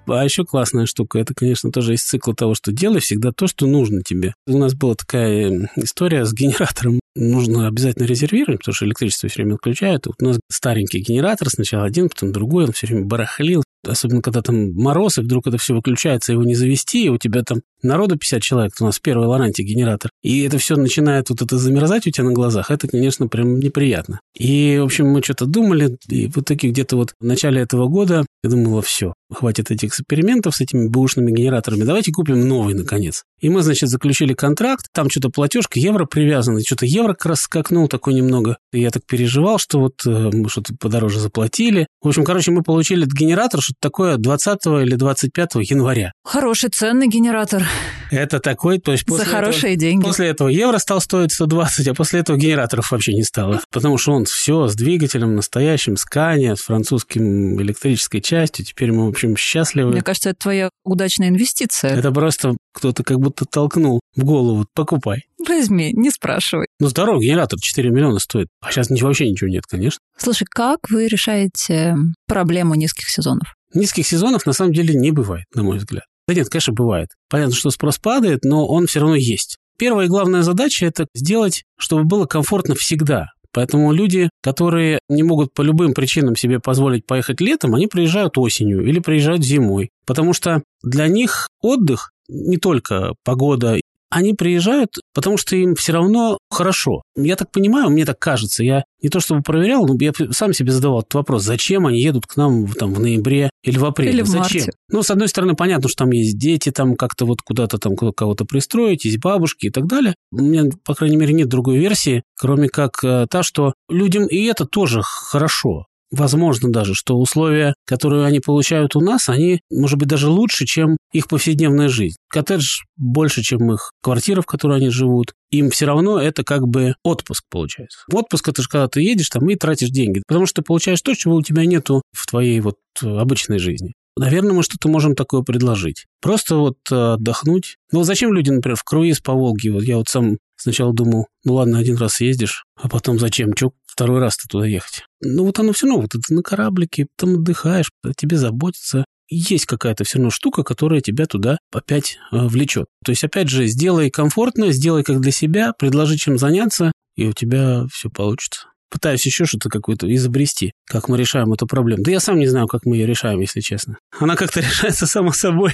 [0.07, 3.67] А еще классная штука, это, конечно, тоже из цикла того, что делай всегда то, что
[3.67, 4.35] нужно тебе.
[4.47, 7.01] У нас была такая история с генератором.
[7.17, 10.07] Нужно обязательно резервировать, потому что электричество все время отключают.
[10.07, 13.63] Вот у нас старенький генератор, сначала один, потом другой, он все время барахлил.
[13.87, 17.43] Особенно, когда там мороз, и вдруг это все выключается, его не завести, и у тебя
[17.43, 21.59] там народу 50 человек, у нас первый Лоранти генератор, и это все начинает вот это
[21.59, 24.21] замерзать у тебя на глазах, это, конечно, прям неприятно.
[24.35, 28.25] И, в общем, мы что-то думали, и в итоге где-то вот в начале этого года
[28.43, 33.25] я думала, все, хватит этих экспериментов с этими бэушными генераторами, давайте купим новый, наконец.
[33.41, 37.89] И мы, значит, заключили контракт, там что-то платежка, евро привязано, что-то евро как раз скакнул
[37.89, 38.59] такой немного.
[38.73, 41.87] И я так переживал, что вот э, мы что-то подороже заплатили.
[42.03, 46.13] В общем, короче, мы получили этот генератор, что-то такое 20 или 25 января.
[46.25, 47.65] Хороший, ценный генератор.
[48.11, 50.05] Это такой, то есть после За хорошие этого, деньги.
[50.05, 53.61] После этого евро стал стоить 120, а после этого генераторов вообще не стало.
[53.71, 58.65] Потому что он все с двигателем настоящим, с Кани, с французским электрической частью.
[58.65, 59.91] Теперь мы, в общем, счастливы.
[59.91, 61.97] Мне кажется, это твоя удачная инвестиция.
[61.97, 64.67] Это просто кто-то как будто толкнул в голову.
[64.75, 65.25] Покупай.
[65.47, 66.67] Возьми, не спрашивай.
[66.81, 68.49] Ну, здоровый генератор 4 миллиона стоит.
[68.63, 69.99] А сейчас ничего, вообще ничего нет, конечно.
[70.17, 73.55] Слушай, как вы решаете проблему низких сезонов?
[73.75, 76.05] Низких сезонов на самом деле не бывает, на мой взгляд.
[76.27, 77.11] Да нет, конечно, бывает.
[77.29, 79.59] Понятно, что спрос падает, но он все равно есть.
[79.79, 83.29] Первая и главная задача– это сделать, чтобы было комфортно всегда.
[83.53, 88.85] Поэтому люди, которые не могут по любым причинам себе позволить поехать летом, они приезжают осенью
[88.85, 89.91] или приезжают зимой.
[90.07, 93.79] Потому что для них отдых не только погода
[94.15, 97.03] они приезжают, потому что им все равно хорошо.
[97.17, 100.71] Я так понимаю, мне так кажется, я не то чтобы проверял, но я сам себе
[100.71, 104.13] задавал этот вопрос, зачем они едут к нам там, в ноябре или в апреле?
[104.13, 104.63] Или в зачем?
[104.63, 104.73] Марте.
[104.89, 108.45] Ну, с одной стороны, понятно, что там есть дети, там как-то вот куда-то там кого-то
[108.45, 110.15] пристроить, есть бабушки и так далее.
[110.31, 114.45] У меня, по крайней мере, нет другой версии, кроме как э, та, что людям и
[114.45, 120.09] это тоже хорошо возможно даже, что условия, которые они получают у нас, они, может быть,
[120.09, 122.17] даже лучше, чем их повседневная жизнь.
[122.29, 125.35] Коттедж больше, чем их квартира, в которой они живут.
[125.51, 128.01] Им все равно это как бы отпуск получается.
[128.13, 131.15] Отпуск– это же когда ты едешь там и тратишь деньги, потому что ты получаешь то,
[131.15, 133.93] чего у тебя нету в твоей вот обычной жизни.
[134.17, 136.07] Наверное, мы что-то можем такое предложить.
[136.21, 137.77] Просто вот э, отдохнуть.
[137.91, 139.73] Ну, зачем люди, например, в круиз по Волге?
[139.73, 143.53] Вот я вот сам сначала думал, ну ладно, один раз ездишь, а потом зачем?
[143.53, 145.05] Че второй раз-то туда ехать?
[145.21, 149.05] Ну, вот оно все равно, вот это на кораблике, там отдыхаешь, о тебе заботятся.
[149.31, 152.87] Есть какая-то все равно штука, которая тебя туда опять э, влечет.
[153.05, 157.33] То есть, опять же, сделай комфортно, сделай как для себя, предложи чем заняться, и у
[157.33, 162.05] тебя все получится пытаюсь еще что-то какое-то изобрести, как мы решаем эту проблему.
[162.05, 163.99] Да я сам не знаю, как мы ее решаем, если честно.
[164.21, 165.73] Она как-то решается сама собой.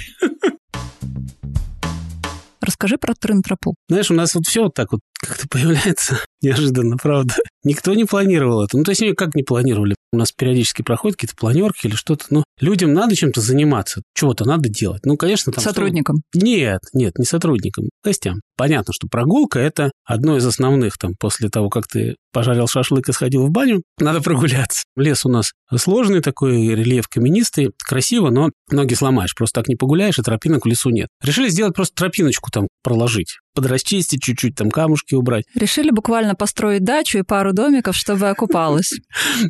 [2.81, 3.75] Расскажи про трын-тропу.
[3.90, 7.35] Знаешь, у нас вот все вот так вот как-то появляется неожиданно, правда.
[7.62, 8.76] Никто не планировал это.
[8.78, 9.94] Ну, то есть, как не планировали?
[10.12, 12.24] У нас периодически проходят какие-то планерки или что-то.
[12.30, 15.04] Но людям надо чем-то заниматься, чего-то надо делать.
[15.04, 15.62] Ну, конечно, там...
[15.62, 16.22] Сотрудникам?
[16.35, 16.44] Что...
[16.44, 18.40] Нет, нет, не сотрудникам, гостям.
[18.56, 23.12] Понятно, что прогулка– это одно из основных, там, после того, как ты пожарил шашлык и
[23.12, 24.83] сходил в баню, надо прогуляться.
[24.96, 30.18] Лес у нас сложный такой, рельеф каменистый, красиво, но ноги сломаешь, просто так не погуляешь,
[30.18, 31.09] и тропинок в лесу нет.
[31.22, 35.44] Решили сделать просто тропиночку там проложить подрасчистить чуть-чуть, там камушки убрать.
[35.55, 38.92] Решили буквально построить дачу и пару домиков, чтобы окупалось.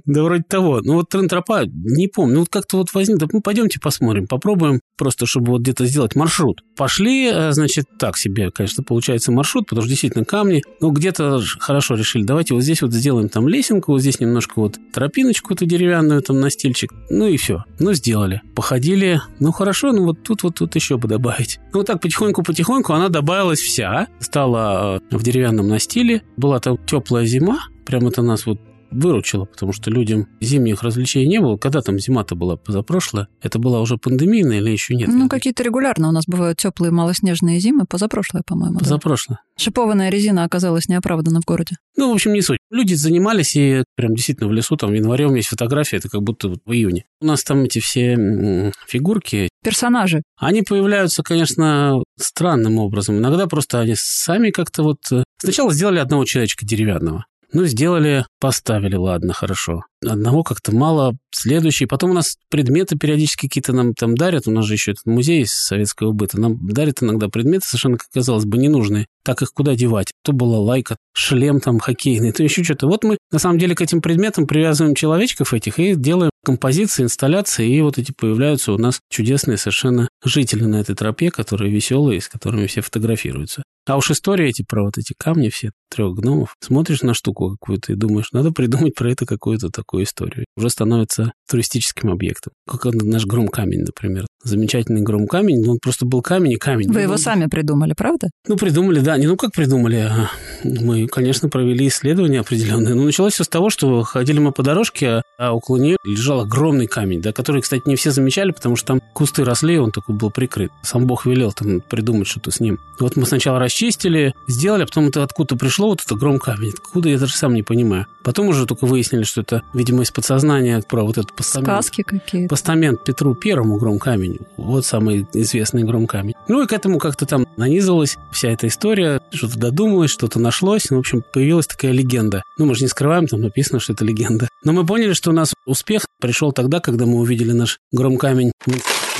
[0.05, 0.81] Да вроде того.
[0.83, 4.81] Ну вот трен-тропа, не помню, ну вот как-то вот возник, да ну пойдемте посмотрим, попробуем
[4.96, 6.62] просто, чтобы вот где-то сделать маршрут.
[6.77, 11.94] Пошли, э, значит, так себе, конечно, получается маршрут, потому что действительно камни, ну где-то хорошо
[11.94, 16.23] решили, давайте вот здесь вот сделаем там лесенку, вот здесь немножко вот тропиночку эту деревянную,
[16.23, 17.64] там настильчик, ну и все.
[17.79, 18.42] Ну сделали.
[18.55, 21.59] Походили, ну хорошо, ну вот тут вот тут еще бы добавить.
[21.73, 26.23] Ну вот так потихоньку-потихоньку она добавилась вся стала э, в деревянном настиле.
[26.37, 31.40] Была там теплая зима, прям это нас вот выручило, потому что людям зимних развлечений не
[31.40, 31.57] было.
[31.57, 33.29] Когда там зима-то была позапрошлая?
[33.42, 35.09] Это была уже пандемийная или еще нет?
[35.09, 38.79] Ну, какие-то регулярно у нас бывают теплые малоснежные зимы, позапрошлая, по-моему.
[38.79, 39.40] Позапрошлая.
[39.42, 39.62] Да.
[39.62, 41.76] Шипованная резина оказалась неоправданно в городе.
[41.96, 42.59] Ну, в общем, не суть.
[42.70, 46.09] Люди занимались, и прям действительно в лесу, там в январе у меня есть фотография, это
[46.09, 47.05] как будто в июне.
[47.20, 49.48] У нас там эти все фигурки.
[49.62, 50.22] Персонажи.
[50.38, 53.18] Они появляются, конечно, странным образом.
[53.18, 54.98] Иногда просто они сами как-то вот...
[55.12, 57.26] Э, сначала сделали одного человечка деревянного.
[57.53, 59.83] Ну, сделали, поставили, ладно, хорошо.
[60.07, 61.85] Одного как-то мало, следующий.
[61.87, 64.49] Потом у нас предметы периодически какие-то нам там дарят.
[64.49, 66.41] У нас же еще этот музей советского быта.
[66.41, 69.07] Нам дарят иногда предметы совершенно, как казалось бы, ненужные.
[69.25, 70.13] Так их куда девать?
[70.25, 72.87] То была лайка, шлем там хоккейный, то еще что-то.
[72.87, 77.69] Вот мы, на самом деле, к этим предметам привязываем человечков этих и делаем композиции, инсталляции,
[77.69, 82.29] и вот эти появляются у нас чудесные совершенно жители на этой тропе, которые веселые, с
[82.29, 83.63] которыми все фотографируются.
[83.87, 87.93] А уж история эти про вот эти камни все, трех гномов, смотришь на штуку какую-то
[87.93, 90.44] и думаешь, надо придумать про это какую-то такую историю.
[90.57, 92.53] Уже становится туристическим объектом.
[92.66, 94.26] Как наш гром-камень, например.
[94.42, 96.90] Замечательный гром-камень, он просто был камень и камень.
[96.90, 98.31] Вы его сами придумали, правда?
[98.48, 99.18] Ну, придумали, да.
[99.18, 100.31] Не ну как придумали, а
[100.64, 102.94] мы, конечно, провели исследования определенные.
[102.94, 106.87] Но началось все с того, что ходили мы по дорожке, а около нее лежал огромный
[106.87, 110.14] камень, да, который, кстати, не все замечали, потому что там кусты росли, и он такой
[110.14, 110.70] был прикрыт.
[110.83, 112.79] Сам Бог велел там придумать что-то с ним.
[112.98, 116.70] Вот мы сначала расчистили, сделали, а потом это откуда-то пришло, вот это гром камень.
[116.70, 118.07] Откуда, я даже сам не понимаю.
[118.22, 121.68] Потом уже только выяснили, что это, видимо, из подсознания про вот этот постамент.
[121.68, 122.48] Сказки какие-то.
[122.48, 124.30] Постамент Петру Первому гром камень.
[124.57, 126.35] Вот самый известный гром камень.
[126.49, 130.90] Ну и к этому как-то там нанизывалась вся эта история, что-то додумалось, что-то нашлось.
[130.90, 132.43] Ну, в общем, появилась такая легенда.
[132.59, 134.49] Ну, мы же не скрываем, там написано, что это легенда.
[134.64, 138.53] Но мы поняли, что у нас успех пришел тогда, когда мы увидели наш гром камень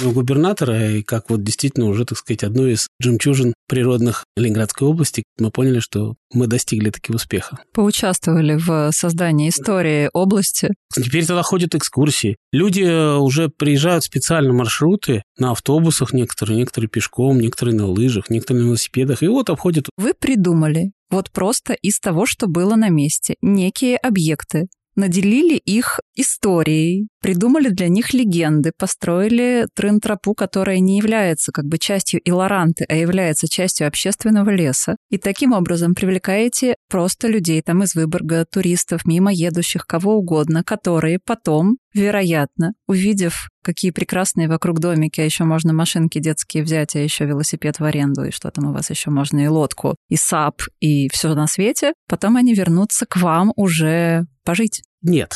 [0.03, 5.51] губернатора, и как вот действительно уже, так сказать, одну из жемчужин природных Ленинградской области, мы
[5.51, 7.59] поняли, что мы достигли таки успеха.
[7.73, 10.71] Поучаствовали в создании истории области.
[10.95, 12.37] Теперь туда ходят экскурсии.
[12.53, 18.63] Люди э, уже приезжают специально маршруты на автобусах некоторые, некоторые пешком, некоторые на лыжах, некоторые
[18.63, 19.89] на велосипедах, и вот обходят.
[19.97, 27.09] Вы придумали вот просто из того, что было на месте, некие объекты, наделили их историей,
[27.21, 33.49] придумали для них легенды, построили трын-тропу, которая не является как бы частью Илоранты, а является
[33.49, 34.97] частью общественного леса.
[35.11, 41.19] И таким образом привлекаете просто людей там из Выборга, туристов, мимо едущих, кого угодно, которые
[41.25, 47.25] потом, вероятно, увидев, какие прекрасные вокруг домики, а еще можно машинки детские взять, а еще
[47.25, 51.09] велосипед в аренду, и что там у вас еще можно, и лодку, и САП, и
[51.13, 54.83] все на свете, потом они вернутся к вам уже пожить.
[55.03, 55.33] Нет.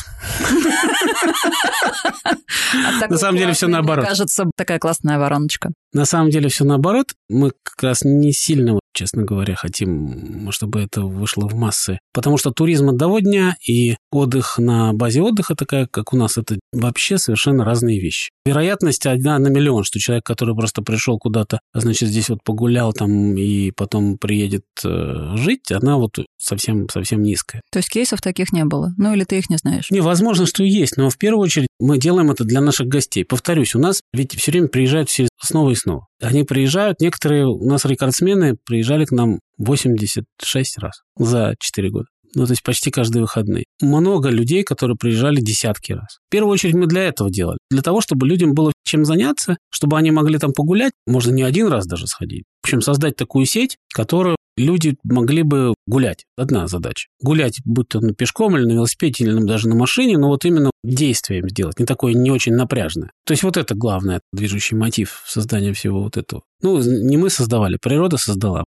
[3.03, 4.07] А На самом деле все наоборот.
[4.07, 5.71] кажется, такая классная вороночка.
[5.93, 7.15] На самом деле все наоборот.
[7.29, 11.99] Мы как раз не сильно, честно говоря, хотим, чтобы это вышло в массы.
[12.13, 16.59] Потому что туризм одного дня и отдых на базе отдыха такая, как у нас, это
[16.73, 18.31] вообще совершенно разные вещи.
[18.45, 23.37] Вероятность одна на миллион, что человек, который просто пришел куда-то, значит, здесь вот погулял там
[23.37, 27.63] и потом приедет э, жить, она вот совсем, совсем низкая.
[27.73, 28.93] То есть кейсов таких не было?
[28.97, 29.91] Ну или ты их не знаешь?
[29.91, 33.25] Не, возможно, что и есть, но в первую очередь мы делаем это для наших гостей.
[33.25, 36.07] Повторюсь, у нас ведь все время приезжают все снова и снова.
[36.21, 42.07] Они приезжают, некоторые у нас рекордсмены приезжали к нам 86 раз за 4 года.
[42.35, 43.65] Ну, то есть почти каждые выходные.
[43.81, 46.19] Много людей, которые приезжали десятки раз.
[46.27, 47.59] В первую очередь мы для этого делали.
[47.71, 51.69] Для того, чтобы людям было чем заняться, чтобы они могли там погулять, можно не один
[51.69, 52.45] раз даже сходить.
[52.63, 56.25] В общем, создать такую сеть, которую люди могли бы гулять.
[56.37, 57.09] Одна задача.
[57.21, 60.71] Гулять, будь то на пешком или на велосипеде, или даже на машине, но вот именно
[60.83, 63.11] действием сделать, не такое не очень напряжное.
[63.27, 66.43] То есть вот это главное движущий мотив создания всего вот этого.
[66.63, 68.65] Ну, не мы создавали, природа создала.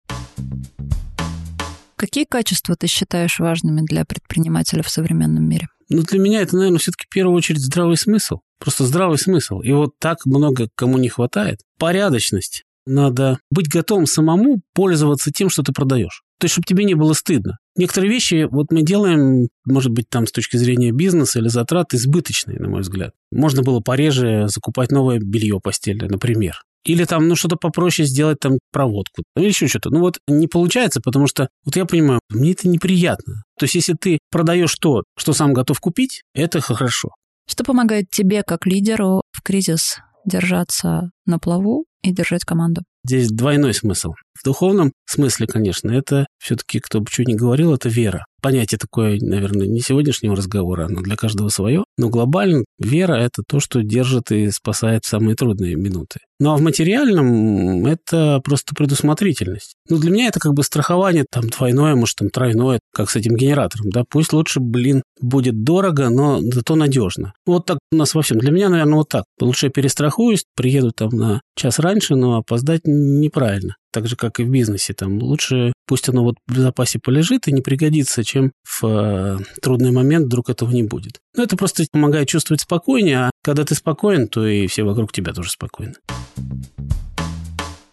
[1.97, 5.69] Какие качества ты считаешь важными для предпринимателя в современном мире?
[5.89, 8.39] Ну, для меня это, наверное, все-таки в первую очередь здравый смысл.
[8.59, 9.61] Просто здравый смысл.
[9.61, 11.61] И вот так много кому не хватает.
[11.79, 12.65] Порядочность.
[12.87, 16.23] Надо быть готовым самому пользоваться тем, что ты продаешь.
[16.39, 17.59] То есть, чтобы тебе не было стыдно.
[17.77, 22.59] Некоторые вещи вот мы делаем, может быть, там с точки зрения бизнеса или затрат, избыточные,
[22.59, 23.13] на мой взгляд.
[23.31, 26.61] Можно было пореже закупать новое белье постельное, например.
[26.85, 29.23] Или там, ну, что-то попроще сделать, там, проводку.
[29.37, 29.91] Или еще что-то.
[29.91, 33.45] Ну, вот не получается, потому что, вот я понимаю, мне это неприятно.
[33.57, 37.11] То есть, если ты продаешь то, что сам готов купить, это хорошо.
[37.49, 42.83] Что помогает тебе, как лидеру, в кризис держаться на плаву и держать команду?
[43.05, 44.13] Здесь двойной смысл.
[44.35, 48.25] В духовном смысле, конечно, это все-таки, кто бы что ни говорил, это вера.
[48.41, 51.85] Понятие такое, наверное, не сегодняшнего разговора, оно для каждого свое.
[51.97, 56.19] Но глобально вера– это то, что держит и спасает в самые трудные минуты.
[56.41, 59.75] Ну а в материальном это просто предусмотрительность.
[59.89, 63.37] Ну для меня это как бы страхование там двойное, может там тройное, как с этим
[63.37, 63.91] генератором.
[63.91, 67.35] Да, пусть лучше, блин, будет дорого, но зато надежно.
[67.47, 68.39] Вот так у нас во всем.
[68.39, 69.25] Для меня, наверное, вот так.
[69.41, 74.45] Лучше я перестрахуюсь, приеду там на час раньше, но опоздать неправильно так же, как и
[74.45, 74.95] в бизнесе.
[74.95, 79.91] Там лучше пусть оно вот в запасе полежит и не пригодится, чем в э, трудный
[79.91, 81.19] момент вдруг этого не будет.
[81.37, 85.33] Но это просто помогает чувствовать спокойнее, а когда ты спокоен, то и все вокруг тебя
[85.33, 85.95] тоже спокойны.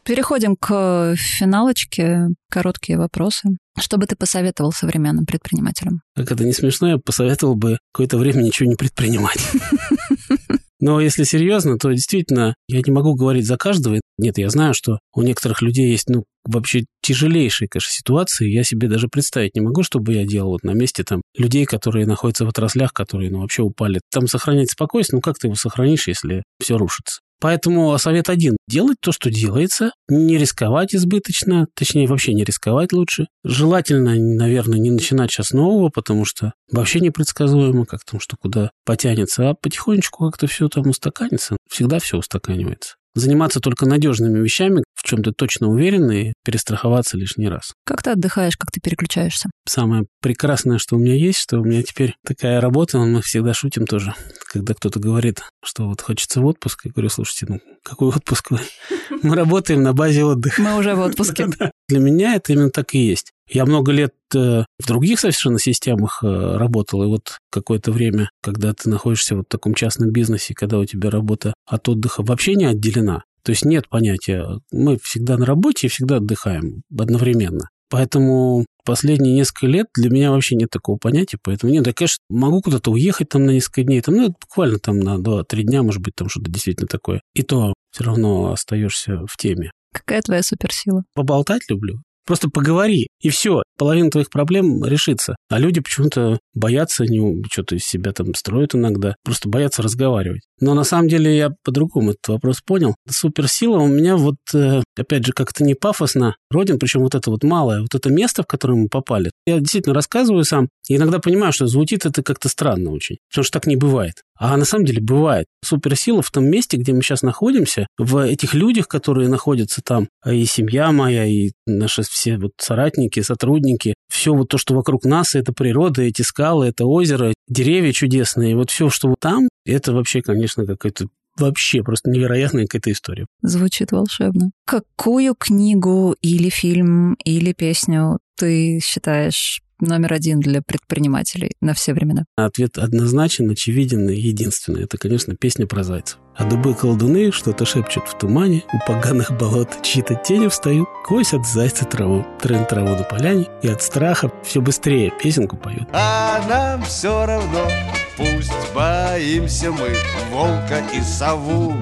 [0.10, 2.30] Переходим к финалочке.
[2.50, 3.50] Короткие вопросы.
[3.80, 6.02] Что бы ты посоветовал современным предпринимателям?
[6.16, 9.38] Как это не смешно, я посоветовал бы какое-то время ничего не предпринимать.
[10.80, 14.00] Но если серьезно, то действительно я не могу говорить за каждого.
[14.20, 18.50] Нет, я знаю, что у некоторых людей есть, ну, вообще тяжелейшие, конечно, ситуации.
[18.50, 21.66] Я себе даже представить не могу, что бы я делал вот на месте там людей,
[21.66, 24.02] которые находятся в отраслях, которые, ну, вообще упали.
[24.12, 27.22] Там сохранять спокойствие, ну, как ты его сохранишь, если все рушится?
[27.42, 33.28] Поэтому совет один– делать то, что делается, не рисковать избыточно, точнее, вообще не рисковать лучше.
[33.46, 39.50] Желательно, наверное, не начинать сейчас нового, потому что вообще непредсказуемо, как там, что куда потянется,
[39.50, 41.56] а потихонечку как-то все там устаканится.
[41.70, 47.50] Всегда все устаканивается заниматься только надежными вещами, в чем ты точно уверен, и перестраховаться лишний
[47.50, 47.74] раз.
[47.86, 49.50] Как ты отдыхаешь, как ты переключаешься?
[49.68, 53.86] Самое прекрасное, что у меня есть, что у меня теперь такая работа, мы всегда шутим
[53.86, 54.14] тоже,
[54.52, 58.60] когда кто-то говорит, что вот хочется в отпуск, я говорю, слушайте, ну какой отпуск вы?
[59.24, 60.62] Мы работаем на базе отдыха.
[60.62, 61.48] Мы уже в отпуске.
[61.88, 63.32] Для меня это именно так и есть.
[63.48, 68.74] Я много лет э, в других совершенно системах э, работал, и вот какое-то время, когда
[68.74, 72.66] ты находишься вот в таком частном бизнесе, когда у тебя работа от отдыха вообще не
[72.66, 77.70] отделена, то есть нет понятия, мы всегда на работе и всегда отдыхаем одновременно.
[77.90, 82.62] Поэтому последние несколько лет для меня вообще нет такого понятия, поэтому нет, я, конечно, могу
[82.62, 86.14] куда-то уехать там на несколько дней, там, ну, буквально там на 2-3 дня, может быть,
[86.16, 87.22] там что-то действительно такое.
[87.34, 89.72] И то все равно остаешься в теме.
[89.92, 91.04] Какая твоя суперсила?
[91.16, 92.04] Поболтать люблю.
[92.30, 95.36] Просто поговори, и все, половина твоих проблем решится.
[95.50, 100.44] А люди почему-то боятся, не что-то из себя там строят иногда, просто боятся разговаривать.
[100.62, 102.94] Но на самом деле я по-другому этот вопрос понял.
[103.10, 106.36] Суперсила у меня вот, э, опять же, как-то не пафосно.
[106.52, 109.32] Родин, причем вот это вот малое, вот это место, в которое мы попали.
[109.48, 113.66] Я действительно рассказываю сам, иногда понимаю, что звучит это как-то странно очень, потому что так
[113.66, 114.22] не бывает.
[114.40, 115.48] А на самом деле бывает.
[115.64, 120.34] Суперсила в том месте, где мы сейчас находимся, в этих людях, которые находятся там, а
[120.34, 125.36] и семья моя, и наши все вот соратники, сотрудники, все вот то, что вокруг нас,
[125.36, 130.66] это природа, эти скалы, это озеро, деревья чудесные, вот все, что там, это вообще, конечно,
[130.66, 133.26] какой-то вообще просто невероятная какая-то история.
[133.42, 134.52] Звучит волшебно.
[134.66, 142.26] Какую книгу или фильм или песню ты считаешь номер один для предпринимателей на все времена?
[142.36, 144.84] Ответ однозначен, очевиден и единственный.
[144.84, 146.20] Это, конечно, песня про зайцев.
[146.36, 151.86] А дубы колдуны что-то шепчут в тумане, у поганых болот чьи-то тени встают, косят зайцы
[151.86, 155.90] траву, трын траву на поляне, и от страха все быстрее песенку поют.
[155.92, 157.68] А нам все равно,
[158.16, 159.94] пусть боимся мы
[160.32, 161.76] волка и сову.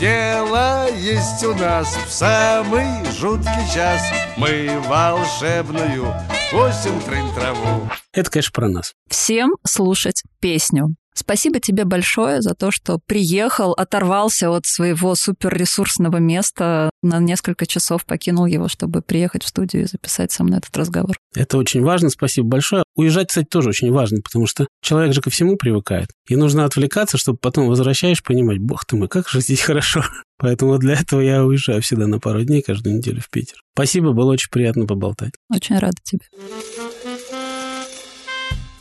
[0.00, 2.86] Дело есть у нас в самый
[3.18, 4.00] жуткий час
[4.36, 6.14] Мы волшебную
[6.50, 8.94] косим трынь траву Это, конечно, про нас.
[9.08, 10.94] Всем слушать песню.
[11.18, 18.04] Спасибо тебе большое за то, что приехал, оторвался от своего суперресурсного места, на несколько часов
[18.04, 21.16] покинул его, чтобы приехать в студию и записать со мной этот разговор.
[21.34, 22.84] Это очень важно, спасибо большое.
[22.94, 26.08] Уезжать, кстати, тоже очень важно, потому что человек же ко всему привыкает.
[26.28, 30.04] И нужно отвлекаться, чтобы потом возвращаешь, понимать, бог ты мой, как же здесь хорошо.
[30.38, 33.56] Поэтому для этого я уезжаю всегда на пару дней каждую неделю в Питер.
[33.74, 35.32] Спасибо, было очень приятно поболтать.
[35.52, 36.20] Очень рада тебе.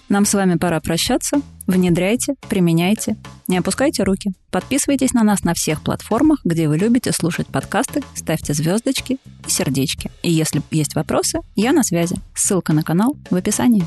[0.07, 1.41] Нам с вами пора прощаться.
[1.67, 3.17] Внедряйте, применяйте,
[3.49, 4.31] не опускайте руки.
[4.51, 10.09] Подписывайтесь на нас на всех платформах, где вы любите слушать подкасты, ставьте звездочки и сердечки.
[10.23, 12.15] И если есть вопросы, я на связи.
[12.33, 13.85] Ссылка на канал в описании.